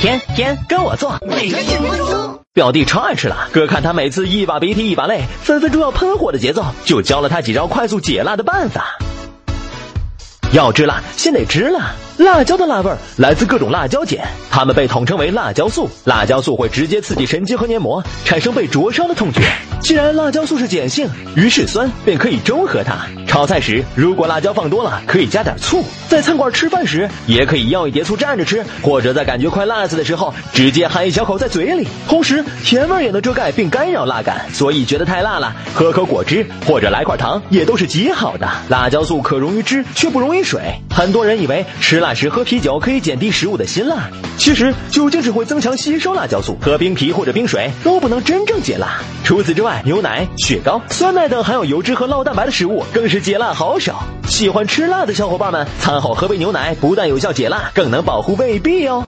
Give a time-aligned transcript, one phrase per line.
[0.00, 2.38] 天天跟我做，每天节目中。
[2.54, 8.96] 表弟超爱吃辣，哥看他每次一把鼻涕一把泪，分分钟要喷火的节奏，就教了他几招快速解辣的办法。
[10.52, 11.90] 要吃辣，先得吃辣。
[12.16, 14.20] 辣椒的辣味儿来自各种辣椒碱，
[14.52, 15.90] 它们被统称为辣椒素。
[16.04, 19.40] 辣椒素会直接刺激神经和黏膜，产生被灼伤的痛觉。
[19.80, 23.04] 既然辣椒素是碱性，于是酸便可以中和它。
[23.28, 25.84] 炒菜时，如果辣椒放多了，可以加点醋。
[26.08, 31.86] 在餐馆吃饭时，也可以要一碟醋蘸着吃，或者在感觉快辣死的时候，直接含一小口在嘴里。
[32.08, 38.48] 同时，甜味也能遮盖并干扰辣感，所以觉得太辣了，喝口果汁或者来块糖也都是极好的。
[38.68, 40.60] 辣椒素可溶于汁，却不溶于水。
[40.98, 48.98] 很多人以为吃辣时喝啤酒可以减低食物的辛辣，其实酒精只会增强吸收辣椒素，喝冰啤或者冰水都不能真正解辣。
[49.22, 53.94] 除此之外，牛奶、雪糕、酸奶等含有油脂和酪蛋白的食物更是解辣好手。
[54.26, 59.04] 喜欢吃辣的小伙伴们，餐后喝杯牛奶，不但有效解辣，更能保护胃壁哦。